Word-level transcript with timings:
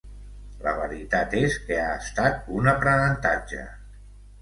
La 0.67 0.73
veritat 0.79 1.37
és 1.43 1.59
que 1.69 1.79
ha 1.83 1.93
estat 2.01 2.53
un 2.59 2.73
aprenentatge. 2.75 3.73